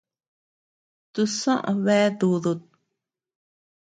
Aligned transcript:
Tusoʼö 1.13 1.73
bea 1.83 2.07
dúdut. 2.19 2.61